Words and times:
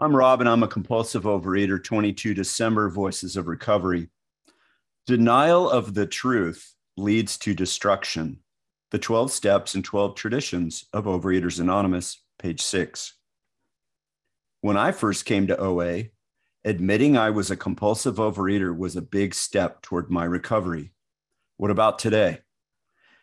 I'm 0.00 0.14
Rob, 0.14 0.38
and 0.38 0.48
I'm 0.48 0.62
a 0.62 0.68
compulsive 0.68 1.24
overeater, 1.24 1.82
22 1.82 2.32
December 2.32 2.88
Voices 2.88 3.36
of 3.36 3.48
Recovery. 3.48 4.06
Denial 5.08 5.68
of 5.68 5.94
the 5.94 6.06
truth 6.06 6.72
leads 6.96 7.36
to 7.38 7.52
destruction. 7.52 8.38
The 8.92 9.00
12 9.00 9.32
Steps 9.32 9.74
and 9.74 9.84
12 9.84 10.14
Traditions 10.14 10.84
of 10.92 11.06
Overeaters 11.06 11.58
Anonymous, 11.58 12.22
page 12.38 12.62
six. 12.62 13.14
When 14.60 14.76
I 14.76 14.92
first 14.92 15.24
came 15.24 15.48
to 15.48 15.58
OA, 15.58 16.04
admitting 16.64 17.16
I 17.16 17.30
was 17.30 17.50
a 17.50 17.56
compulsive 17.56 18.18
overeater 18.18 18.76
was 18.76 18.94
a 18.94 19.02
big 19.02 19.34
step 19.34 19.82
toward 19.82 20.12
my 20.12 20.24
recovery. 20.24 20.92
What 21.56 21.72
about 21.72 21.98
today? 21.98 22.38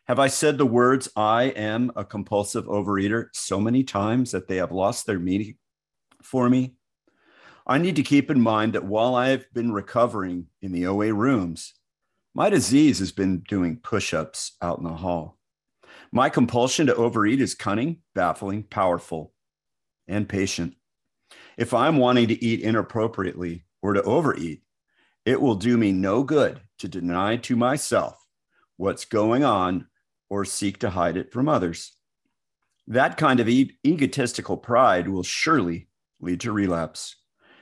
Have 0.08 0.20
I 0.20 0.28
said 0.28 0.58
the 0.58 0.66
words, 0.66 1.08
I 1.16 1.44
am 1.44 1.94
a 1.96 2.04
compulsive 2.04 2.66
overeater, 2.66 3.30
so 3.32 3.62
many 3.62 3.86
times 3.86 4.32
that 4.32 4.50
they 4.50 4.58
have 4.58 4.74
lost 4.74 5.06
their 5.06 5.20
meaning 5.20 5.56
for 6.26 6.50
me? 6.50 6.76
I 7.68 7.78
need 7.78 7.96
to 7.96 8.04
keep 8.04 8.30
in 8.30 8.42
mind 8.42 8.74
that 8.74 8.86
while 8.86 9.16
I 9.16 9.30
have 9.30 9.52
been 9.54 9.72
recovering 9.72 10.48
in 10.62 10.72
the 10.72 10.86
OA 10.88 11.14
rooms, 11.14 11.74
my 12.34 12.50
disease 12.50 13.00
has 13.00 13.12
been 13.12 13.40
doing 13.40 13.78
push 13.78 14.14
ups 14.14 14.58
out 14.62 14.78
in 14.78 14.84
the 14.84 14.94
hall. 14.94 15.40
My 16.12 16.30
compulsion 16.30 16.88
to 16.88 16.96
overeat 16.96 17.42
is 17.42 17.56
cunning, 17.56 18.02
baffling, 18.14 18.64
powerful, 18.64 19.34
and 20.08 20.30
patient. 20.30 20.76
If 21.58 21.74
I'm 21.74 21.98
wanting 21.98 22.28
to 22.28 22.44
eat 22.44 22.62
inappropriately 22.62 23.66
or 23.82 23.94
to 23.94 24.04
overeat, 24.04 24.62
it 25.26 25.42
will 25.42 25.56
do 25.56 25.78
me 25.78 25.92
no 25.92 26.24
good 26.24 26.62
to 26.80 26.88
deny 26.88 27.38
to 27.38 27.56
myself 27.56 28.16
what's 28.78 29.06
going 29.06 29.44
on 29.44 29.88
or 30.30 30.46
seek 30.46 30.80
to 30.80 30.90
hide 30.90 31.18
it 31.18 31.32
from 31.32 31.50
others. 31.50 31.94
That 32.88 33.18
kind 33.18 33.40
of 33.40 33.50
egotistical 33.50 34.58
pride 34.58 35.08
will 35.08 35.24
surely 35.24 35.88
lead 36.26 36.42
to 36.42 36.52
relapse. 36.52 37.16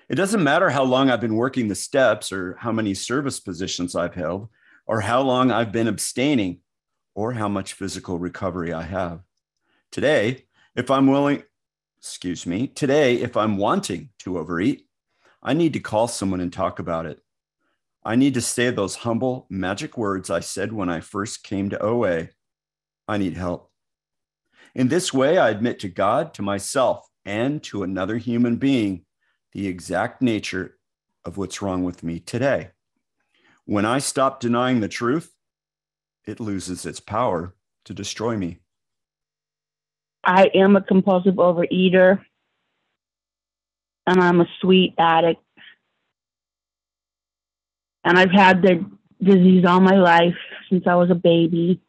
It 0.10 0.16
doesn't 0.16 0.44
matter 0.44 0.70
how 0.70 0.84
long 0.84 1.10
I've 1.10 1.22
been 1.22 1.36
working 1.36 1.68
the 1.68 1.76
steps 1.76 2.32
or 2.32 2.56
how 2.60 2.72
many 2.72 2.94
service 2.94 3.40
positions 3.40 3.96
I've 3.96 4.16
held 4.16 4.50
or 4.86 5.02
how 5.02 5.22
long 5.22 5.52
I've 5.52 5.72
been 5.72 5.88
abstaining 5.88 6.60
or 7.16 7.34
how 7.34 7.48
much 7.48 7.74
physical 7.74 8.20
recovery 8.20 8.74
I 8.74 8.84
have. 8.84 9.22
Today, 9.92 10.46
if 10.76 10.90
I'm 10.90 11.08
willing, 11.08 11.44
excuse 12.00 12.46
me, 12.46 12.68
today, 12.68 13.16
if 13.16 13.38
I'm 13.38 13.58
wanting 13.58 14.10
to 14.20 14.40
overeat, 14.40 14.88
I 15.42 15.54
need 15.54 15.74
to 15.74 15.80
call 15.80 16.08
someone 16.08 16.42
and 16.42 16.52
talk 16.52 16.80
about 16.80 17.06
it. 17.06 17.20
I 18.04 18.16
need 18.16 18.34
to 18.34 18.42
say 18.42 18.70
those 18.70 18.96
humble, 18.96 19.46
magic 19.50 19.98
words 19.98 20.30
I 20.30 20.42
said 20.42 20.74
when 20.74 20.90
I 20.90 21.00
first 21.00 21.44
came 21.44 21.70
to 21.70 21.82
OA 21.82 22.30
I 23.08 23.18
need 23.18 23.36
help. 23.36 23.70
In 24.76 24.88
this 24.88 25.14
way, 25.14 25.38
I 25.38 25.50
admit 25.50 25.80
to 25.80 25.90
God, 25.90 26.34
to 26.36 26.42
myself, 26.42 27.08
and 27.26 27.62
to 27.64 27.84
another 27.84 28.18
human 28.18 28.58
being 28.58 29.06
the 29.52 29.68
exact 29.68 30.22
nature 30.22 30.78
of 31.26 31.38
what's 31.38 31.62
wrong 31.62 31.84
with 31.84 32.04
me 32.04 32.20
today. 32.20 32.70
When 33.66 33.86
I 33.86 34.00
stop 34.00 34.40
denying 34.40 34.82
the 34.82 34.90
truth, 34.90 35.34
it 36.26 36.40
loses 36.40 36.86
its 36.86 37.00
power 37.00 37.56
to 37.86 37.94
destroy 37.94 38.36
me. 38.36 38.60
I 40.24 40.50
am 40.54 40.76
a 40.76 40.82
compulsive 40.82 41.36
overeater 41.36 42.20
and 44.08 44.22
I'm 44.22 44.42
a 44.42 44.48
sweet 44.62 44.96
addict. 44.98 45.42
And 48.04 48.18
I've 48.18 48.32
had 48.32 48.62
the 48.62 48.86
disease 49.22 49.66
all 49.66 49.80
my 49.80 49.96
life 49.96 50.36
since 50.70 50.86
I 50.88 50.96
was 50.96 51.10
a 51.10 51.16
baby. 51.16 51.82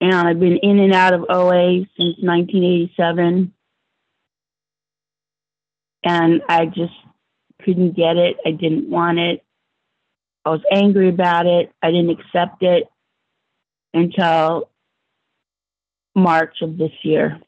And 0.00 0.14
I've 0.14 0.40
been 0.40 0.56
in 0.56 0.78
and 0.78 0.94
out 0.94 1.14
of 1.14 1.26
OA 1.28 1.84
since 1.96 2.16
1987. 2.18 3.52
And 6.02 6.42
I 6.48 6.66
just 6.66 6.94
couldn't 7.62 7.96
get 7.96 8.16
it. 8.16 8.36
I 8.46 8.52
didn't 8.52 8.88
want 8.88 9.18
it. 9.18 9.44
I 10.44 10.50
was 10.50 10.62
angry 10.72 11.10
about 11.10 11.46
it. 11.46 11.70
I 11.82 11.90
didn't 11.90 12.18
accept 12.18 12.62
it 12.62 12.84
until 13.92 14.70
March 16.14 16.62
of 16.62 16.78
this 16.78 16.92
year 17.02 17.40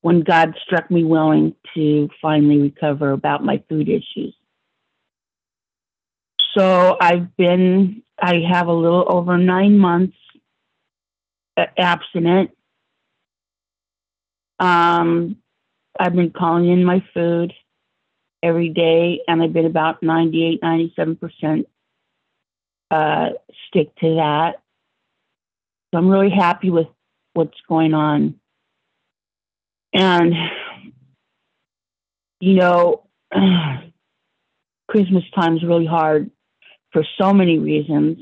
when 0.00 0.20
God 0.22 0.54
struck 0.64 0.90
me 0.90 1.04
willing 1.04 1.54
to 1.74 2.08
finally 2.20 2.58
recover 2.58 3.12
about 3.12 3.44
my 3.44 3.62
food 3.68 3.88
issues. 3.88 4.34
So 6.56 6.96
I've 7.00 7.34
been, 7.36 8.02
I 8.20 8.42
have 8.50 8.66
a 8.66 8.72
little 8.72 9.06
over 9.08 9.38
nine 9.38 9.78
months 9.78 10.16
abstinent. 11.56 12.50
Um, 14.58 15.36
I've 15.98 16.14
been 16.14 16.30
calling 16.30 16.68
in 16.68 16.84
my 16.84 17.04
food 17.12 17.52
every 18.42 18.70
day, 18.70 19.20
and 19.28 19.42
I've 19.42 19.52
been 19.52 19.66
about 19.66 20.02
98, 20.02 20.60
97% 20.62 21.64
uh, 22.90 23.30
stick 23.68 23.94
to 23.96 24.16
that. 24.16 24.62
So 25.90 25.98
I'm 25.98 26.08
really 26.08 26.30
happy 26.30 26.70
with 26.70 26.88
what's 27.34 27.58
going 27.68 27.94
on. 27.94 28.34
And, 29.94 30.34
you 32.40 32.54
know, 32.54 33.06
Christmas 34.88 35.24
time 35.34 35.56
is 35.56 35.64
really 35.64 35.86
hard 35.86 36.30
for 36.92 37.04
so 37.18 37.32
many 37.32 37.58
reasons 37.58 38.18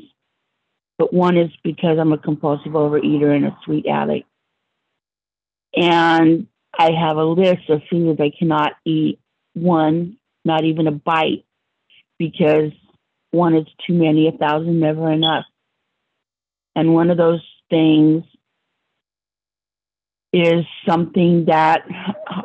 but 1.00 1.14
one 1.14 1.38
is 1.38 1.50
because 1.64 1.96
I'm 1.98 2.12
a 2.12 2.18
compulsive 2.18 2.72
overeater 2.72 3.34
and 3.34 3.46
a 3.46 3.56
sweet 3.64 3.86
addict. 3.86 4.28
And 5.74 6.46
I 6.78 6.90
have 6.92 7.16
a 7.16 7.24
list 7.24 7.70
of 7.70 7.80
foods 7.90 8.20
I 8.20 8.30
cannot 8.38 8.72
eat. 8.84 9.18
One, 9.54 10.18
not 10.44 10.64
even 10.64 10.86
a 10.86 10.92
bite, 10.92 11.46
because 12.18 12.72
one 13.30 13.56
is 13.56 13.66
too 13.86 13.94
many, 13.94 14.28
a 14.28 14.32
thousand 14.32 14.78
never 14.78 15.10
enough. 15.10 15.46
And 16.76 16.92
one 16.92 17.08
of 17.08 17.16
those 17.16 17.42
things 17.70 18.22
is 20.34 20.66
something 20.86 21.46
that 21.46 21.86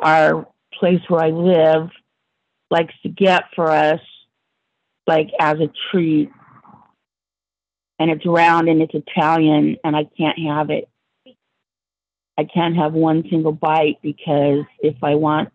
our 0.00 0.48
place 0.72 1.02
where 1.08 1.22
I 1.22 1.28
live 1.28 1.90
likes 2.70 2.94
to 3.02 3.10
get 3.10 3.42
for 3.54 3.70
us, 3.70 4.00
like 5.06 5.28
as 5.38 5.58
a 5.60 5.70
treat 5.90 6.30
and 7.98 8.10
it's 8.10 8.26
round 8.26 8.68
and 8.68 8.82
it's 8.82 8.94
Italian 8.94 9.76
and 9.84 9.96
I 9.96 10.04
can't 10.16 10.38
have 10.38 10.70
it. 10.70 10.88
I 12.38 12.44
can't 12.44 12.76
have 12.76 12.92
one 12.92 13.24
single 13.30 13.52
bite 13.52 13.98
because 14.02 14.64
if 14.80 14.96
I 15.02 15.14
want, 15.14 15.50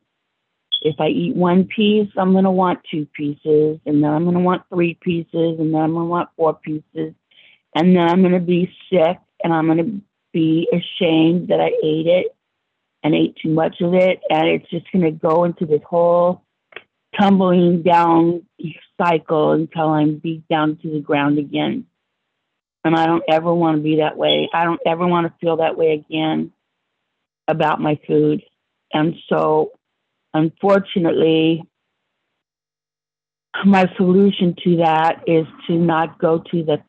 if 0.82 0.96
I 1.00 1.08
eat 1.08 1.36
one 1.36 1.66
piece, 1.66 2.10
I'm 2.18 2.32
going 2.32 2.46
to 2.46 2.52
want 2.52 2.80
two 2.90 3.06
pieces 3.14 3.80
and 3.86 4.04
then 4.04 4.12
I'm 4.12 4.24
going 4.24 4.36
to 4.36 4.42
want 4.42 4.64
three 4.70 4.98
pieces 5.00 5.60
and 5.60 5.74
then 5.74 5.82
I'm 5.82 5.94
going 5.94 6.06
to 6.06 6.10
want 6.10 6.30
four 6.36 6.56
pieces 6.56 7.14
and 7.76 7.96
then 7.96 8.10
I'm 8.10 8.22
going 8.22 8.34
to 8.34 8.40
be 8.40 8.72
sick 8.92 9.20
and 9.44 9.54
I'm 9.54 9.68
going 9.68 9.78
to 9.78 10.02
be 10.34 10.68
ashamed 10.72 11.50
that 11.50 11.60
I 11.60 11.72
ate 11.84 12.08
it 12.08 12.36
and 13.04 13.14
ate 13.14 13.38
too 13.42 13.50
much 13.50 13.82
of 13.82 13.94
it. 13.94 14.22
And 14.30 14.48
it's 14.48 14.70
just 14.70 14.92
going 14.92 15.06
to 15.06 15.12
go 15.12 15.44
into 15.44 15.66
this 15.66 15.82
whole 15.88 16.44
tumbling 17.20 17.84
down 17.84 18.44
cycle 19.00 19.52
until 19.52 19.90
I'm 19.90 20.18
beat 20.18 20.48
down 20.48 20.78
to 20.82 20.92
the 20.92 21.00
ground 21.00 21.38
again. 21.38 21.86
And 22.84 22.96
I 22.96 23.06
don't 23.06 23.24
ever 23.30 23.54
want 23.54 23.78
to 23.78 23.84
be 23.84 23.98
that 23.98 24.18
way. 24.18 24.50
I 24.54 24.64
don't 24.64 24.82
ever 24.86 25.06
want 25.06 25.28
to 25.28 25.34
feel 25.40 25.58
that 25.58 25.78
way 25.78 25.92
again 25.92 26.52
about 27.48 27.80
my 27.80 28.00
food. 28.08 28.42
And 28.94 29.16
so, 29.30 29.72
unfortunately, 30.34 31.64
my 33.66 33.86
solution 33.98 34.56
to 34.64 34.78
that 34.78 35.24
is 35.28 35.46
to 35.68 35.74
not 35.74 36.18
go 36.20 36.40
to 36.52 36.64
the 36.64 36.82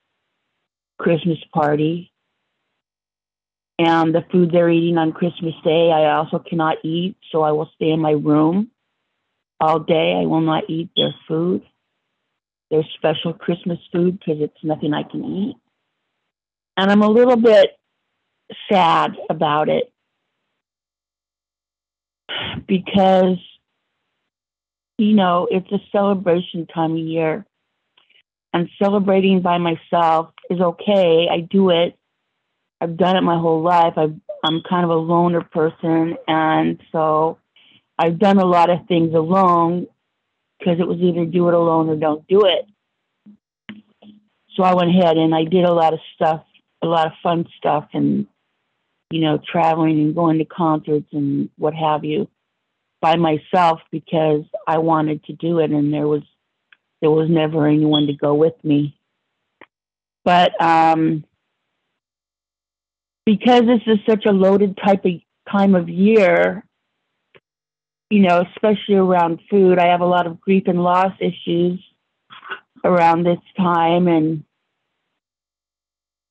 Christmas 0.98 1.38
party. 1.52 2.12
And 3.78 4.14
the 4.14 4.24
food 4.30 4.52
they're 4.52 4.70
eating 4.70 4.96
on 4.96 5.12
Christmas 5.12 5.54
Day, 5.64 5.90
I 5.90 6.14
also 6.14 6.38
cannot 6.38 6.78
eat. 6.84 7.16
So 7.32 7.42
I 7.42 7.52
will 7.52 7.70
stay 7.74 7.90
in 7.90 8.00
my 8.00 8.12
room 8.12 8.70
all 9.60 9.80
day. 9.80 10.14
I 10.20 10.26
will 10.26 10.40
not 10.40 10.64
eat 10.68 10.90
their 10.96 11.14
food, 11.26 11.62
their 12.70 12.84
special 12.94 13.32
Christmas 13.32 13.78
food, 13.92 14.18
because 14.18 14.40
it's 14.40 14.62
nothing 14.62 14.94
I 14.94 15.02
can 15.02 15.24
eat. 15.24 15.56
And 16.76 16.90
I'm 16.90 17.02
a 17.02 17.08
little 17.08 17.36
bit 17.36 17.70
sad 18.70 19.16
about 19.28 19.68
it 19.68 19.92
because, 22.66 23.36
you 24.98 25.14
know, 25.14 25.48
it's 25.50 25.70
a 25.70 25.80
celebration 25.90 26.66
time 26.66 26.92
of 26.92 26.98
year. 26.98 27.46
And 28.54 28.68
celebrating 28.82 29.40
by 29.40 29.58
myself 29.58 30.32
is 30.50 30.60
okay. 30.60 31.26
I 31.30 31.40
do 31.40 31.70
it. 31.70 31.96
I've 32.80 32.96
done 32.96 33.16
it 33.16 33.22
my 33.22 33.38
whole 33.38 33.62
life. 33.62 33.94
i 33.96 34.08
I'm 34.44 34.60
kind 34.68 34.84
of 34.84 34.90
a 34.90 34.94
loner 34.94 35.42
person. 35.42 36.16
And 36.26 36.80
so 36.90 37.38
I've 37.98 38.18
done 38.18 38.38
a 38.38 38.44
lot 38.44 38.70
of 38.70 38.86
things 38.88 39.14
alone 39.14 39.86
because 40.58 40.80
it 40.80 40.86
was 40.86 40.98
either 40.98 41.24
do 41.24 41.48
it 41.48 41.54
alone 41.54 41.88
or 41.88 41.96
don't 41.96 42.26
do 42.26 42.44
it. 42.44 42.66
So 44.56 44.64
I 44.64 44.74
went 44.74 44.90
ahead 44.90 45.16
and 45.16 45.34
I 45.34 45.44
did 45.44 45.64
a 45.64 45.72
lot 45.72 45.94
of 45.94 46.00
stuff 46.14 46.42
a 46.82 46.86
lot 46.86 47.06
of 47.06 47.12
fun 47.22 47.46
stuff 47.56 47.88
and 47.92 48.26
you 49.10 49.20
know 49.20 49.38
traveling 49.50 50.00
and 50.00 50.14
going 50.14 50.38
to 50.38 50.44
concerts 50.44 51.08
and 51.12 51.48
what 51.56 51.74
have 51.74 52.04
you 52.04 52.28
by 53.00 53.16
myself 53.16 53.80
because 53.90 54.44
I 54.66 54.78
wanted 54.78 55.24
to 55.24 55.32
do 55.32 55.58
it 55.58 55.70
and 55.70 55.92
there 55.92 56.08
was 56.08 56.22
there 57.02 57.10
was 57.10 57.28
never 57.28 57.66
anyone 57.66 58.06
to 58.06 58.14
go 58.14 58.32
with 58.32 58.54
me. 58.62 58.96
But 60.24 60.58
um, 60.62 61.24
because 63.26 63.62
this 63.62 63.80
is 63.86 63.98
such 64.08 64.24
a 64.24 64.30
loaded 64.30 64.78
type 64.82 65.04
of 65.04 65.12
time 65.50 65.74
of 65.74 65.88
year, 65.88 66.64
you 68.08 68.20
know, 68.20 68.44
especially 68.54 68.94
around 68.94 69.40
food, 69.50 69.80
I 69.80 69.88
have 69.88 70.00
a 70.00 70.06
lot 70.06 70.28
of 70.28 70.40
grief 70.40 70.64
and 70.66 70.82
loss 70.82 71.12
issues 71.18 71.80
around 72.84 73.24
this 73.24 73.40
time 73.56 74.06
and 74.06 74.44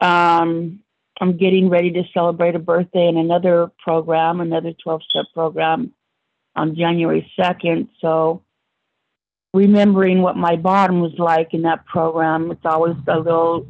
um, 0.02 0.80
I'm 1.20 1.38
getting 1.38 1.70
ready 1.70 1.92
to 1.92 2.04
celebrate 2.14 2.56
a 2.56 2.60
birthday 2.60 3.08
in 3.08 3.18
another 3.18 3.72
program, 3.84 4.42
another 4.42 4.74
12 4.84 5.02
step 5.10 5.26
program 5.34 5.94
on 6.56 6.76
January 6.76 7.32
2nd. 7.40 7.90
So 8.02 8.44
remembering 9.54 10.22
what 10.22 10.36
my 10.36 10.56
bottom 10.56 11.00
was 11.00 11.14
like 11.18 11.54
in 11.54 11.62
that 11.64 11.86
program, 11.86 12.52
it's 12.52 12.66
always 12.66 12.96
a 13.08 13.20
little 13.20 13.68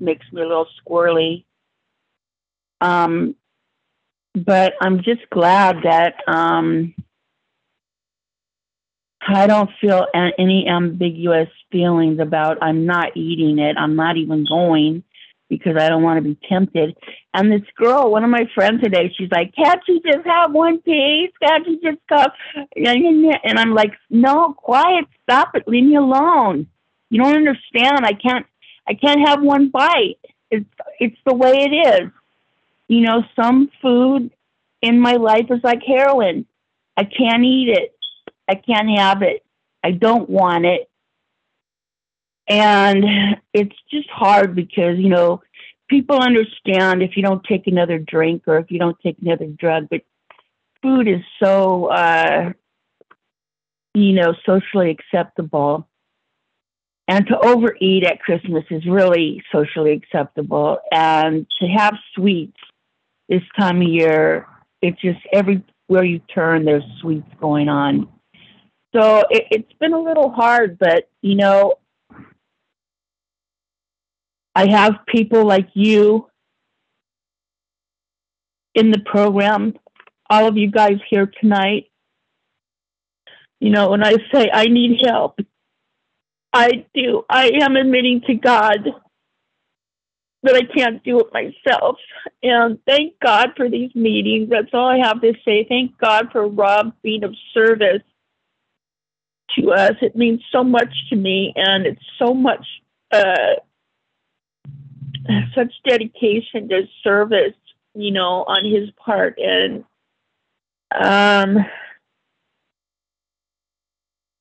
makes 0.00 0.26
me 0.32 0.42
a 0.42 0.46
little 0.46 0.66
squirrely. 0.86 1.44
Um, 2.80 3.34
but 4.34 4.74
I'm 4.80 5.02
just 5.02 5.28
glad 5.30 5.78
that 5.84 6.14
um, 6.26 6.94
I 9.26 9.46
don't 9.46 9.70
feel 9.80 10.06
any 10.14 10.66
ambiguous 10.68 11.48
feelings 11.70 12.20
about 12.20 12.58
I'm 12.62 12.86
not 12.86 13.16
eating 13.16 13.58
it. 13.58 13.76
I'm 13.76 13.96
not 13.96 14.16
even 14.16 14.46
going 14.48 15.04
because 15.50 15.76
I 15.76 15.90
don't 15.90 16.02
want 16.02 16.16
to 16.16 16.22
be 16.22 16.38
tempted. 16.48 16.96
And 17.34 17.52
this 17.52 17.68
girl, 17.76 18.10
one 18.10 18.24
of 18.24 18.30
my 18.30 18.48
friends 18.54 18.82
today, 18.82 19.12
she's 19.18 19.30
like, 19.30 19.54
"Can't 19.54 19.82
you 19.86 20.00
just 20.00 20.26
have 20.26 20.52
one 20.52 20.78
piece? 20.78 21.32
Can't 21.42 21.66
you 21.66 21.78
just 21.82 21.98
go?" 22.08 22.24
And 22.76 23.58
I'm 23.58 23.74
like, 23.74 23.92
"No, 24.08 24.54
quiet, 24.54 25.04
stop 25.24 25.54
it, 25.54 25.68
leave 25.68 25.84
me 25.84 25.96
alone. 25.96 26.68
You 27.10 27.22
don't 27.22 27.36
understand. 27.36 28.06
I 28.06 28.14
can't, 28.14 28.46
I 28.88 28.94
can't 28.94 29.28
have 29.28 29.42
one 29.42 29.68
bite. 29.68 30.18
It's, 30.50 30.66
it's 30.98 31.18
the 31.26 31.34
way 31.34 31.52
it 31.52 32.02
is. 32.02 32.10
You 32.88 33.00
know, 33.00 33.24
some 33.36 33.70
food 33.82 34.30
in 34.80 34.98
my 34.98 35.14
life 35.14 35.46
is 35.50 35.62
like 35.62 35.82
heroin. 35.82 36.46
I 36.96 37.04
can't 37.04 37.44
eat 37.44 37.68
it. 37.68 37.96
I 38.48 38.54
can't 38.54 38.90
have 38.98 39.22
it. 39.22 39.44
I 39.82 39.92
don't 39.92 40.28
want 40.28 40.66
it. 40.66 40.89
And 42.50 43.04
it's 43.54 43.76
just 43.92 44.10
hard 44.10 44.56
because, 44.56 44.98
you 44.98 45.08
know, 45.08 45.40
people 45.88 46.18
understand 46.18 47.00
if 47.00 47.16
you 47.16 47.22
don't 47.22 47.44
take 47.44 47.68
another 47.68 47.98
drink 47.98 48.42
or 48.48 48.58
if 48.58 48.72
you 48.72 48.78
don't 48.80 48.96
take 49.00 49.18
another 49.22 49.46
drug, 49.46 49.88
but 49.88 50.00
food 50.82 51.06
is 51.06 51.20
so, 51.40 51.86
uh, 51.86 52.52
you 53.94 54.12
know, 54.14 54.34
socially 54.44 54.90
acceptable. 54.90 55.86
And 57.06 57.24
to 57.28 57.38
overeat 57.38 58.04
at 58.04 58.20
Christmas 58.20 58.64
is 58.68 58.84
really 58.84 59.42
socially 59.52 59.92
acceptable. 59.92 60.78
And 60.92 61.46
to 61.60 61.66
have 61.68 61.94
sweets 62.16 62.58
this 63.28 63.42
time 63.56 63.80
of 63.80 63.88
year, 63.88 64.48
it's 64.82 65.00
just 65.00 65.20
everywhere 65.32 66.04
you 66.04 66.18
turn, 66.34 66.64
there's 66.64 66.84
sweets 67.00 67.28
going 67.40 67.68
on. 67.68 68.08
So 68.92 69.22
it, 69.30 69.44
it's 69.52 69.72
been 69.78 69.92
a 69.92 70.00
little 70.00 70.30
hard, 70.30 70.78
but 70.80 71.08
you 71.22 71.36
know, 71.36 71.74
I 74.54 74.68
have 74.68 75.06
people 75.06 75.46
like 75.46 75.68
you 75.74 76.28
in 78.74 78.90
the 78.90 79.00
program, 79.00 79.74
all 80.28 80.46
of 80.46 80.56
you 80.56 80.70
guys 80.70 80.98
here 81.08 81.30
tonight. 81.40 81.90
You 83.60 83.70
know, 83.70 83.90
when 83.90 84.04
I 84.04 84.14
say 84.32 84.50
I 84.52 84.66
need 84.66 85.00
help, 85.04 85.38
I 86.52 86.86
do. 86.94 87.24
I 87.28 87.50
am 87.62 87.76
admitting 87.76 88.22
to 88.26 88.34
God 88.34 88.88
that 90.42 90.56
I 90.56 90.62
can't 90.74 91.04
do 91.04 91.20
it 91.20 91.26
myself. 91.32 91.96
And 92.42 92.78
thank 92.86 93.14
God 93.20 93.50
for 93.56 93.68
these 93.68 93.94
meetings. 93.94 94.48
That's 94.50 94.72
all 94.72 94.88
I 94.88 95.06
have 95.06 95.20
to 95.20 95.34
say. 95.44 95.66
Thank 95.68 95.98
God 95.98 96.28
for 96.32 96.48
Rob 96.48 96.94
being 97.02 97.24
of 97.24 97.34
service 97.52 98.02
to 99.58 99.72
us. 99.72 99.92
It 100.00 100.16
means 100.16 100.40
so 100.50 100.64
much 100.64 100.88
to 101.10 101.16
me, 101.16 101.52
and 101.56 101.86
it's 101.86 102.02
so 102.18 102.32
much, 102.32 102.64
uh, 103.12 103.56
such 105.54 105.72
dedication 105.88 106.68
to 106.68 106.82
service, 107.02 107.54
you 107.94 108.10
know, 108.10 108.44
on 108.46 108.64
his 108.64 108.90
part. 108.92 109.38
And 109.38 109.84
um, 110.92 111.64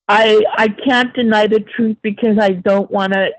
I 0.08 0.44
I 0.58 0.68
can't 0.70 1.14
deny 1.14 1.48
the 1.48 1.60
truth 1.60 1.98
because 2.02 2.38
I 2.40 2.52
don't 2.52 2.90
want 2.90 3.14
to 3.14 3.30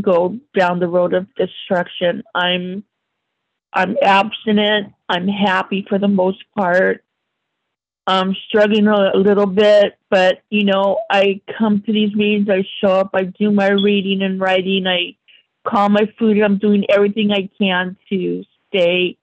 go 0.00 0.38
down 0.58 0.80
the 0.80 0.88
road 0.88 1.14
of 1.14 1.26
destruction. 1.34 2.22
I'm 2.34 2.84
I'm 3.72 3.96
abstinent. 4.02 4.94
I'm 5.08 5.28
happy 5.28 5.84
for 5.88 5.98
the 5.98 6.08
most 6.08 6.42
part. 6.56 7.02
I'm 8.06 8.36
struggling 8.48 8.86
a 8.86 9.16
little 9.16 9.46
bit, 9.46 9.98
but 10.10 10.42
you 10.48 10.64
know, 10.64 11.00
I 11.10 11.40
come 11.58 11.82
to 11.82 11.92
these 11.92 12.14
meetings, 12.14 12.48
I 12.48 12.64
show 12.80 12.92
up, 12.92 13.10
I 13.14 13.24
do 13.24 13.50
my 13.50 13.68
reading 13.68 14.22
and 14.22 14.40
writing, 14.40 14.86
I 14.86 15.16
call 15.66 15.88
my 15.88 16.10
food, 16.18 16.40
I'm 16.40 16.58
doing 16.58 16.84
everything 16.88 17.32
I 17.32 17.50
can 17.58 17.96
to 18.10 18.44
stay 18.68 19.18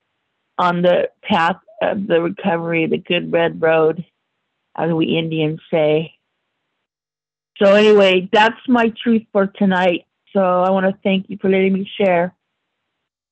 on 0.57 0.81
the 0.81 1.09
path 1.23 1.57
of 1.81 2.07
the 2.07 2.21
recovery, 2.21 2.85
the 2.87 2.97
good 2.97 3.31
red 3.31 3.61
road, 3.61 4.05
as 4.75 4.91
we 4.91 5.17
Indians 5.17 5.59
say. 5.71 6.13
So 7.61 7.73
anyway, 7.73 8.29
that's 8.31 8.59
my 8.67 8.93
truth 9.01 9.23
for 9.31 9.47
tonight. 9.47 10.05
So 10.33 10.41
I 10.41 10.71
want 10.71 10.85
to 10.85 10.97
thank 11.03 11.29
you 11.29 11.37
for 11.41 11.49
letting 11.49 11.73
me 11.73 11.89
share. 11.99 12.35